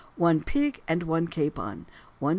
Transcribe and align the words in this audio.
one 0.15 0.41
pig 0.41 0.81
and 0.87 1.03
one 1.03 1.27
capon, 1.27 1.85
1s. 2.19 2.29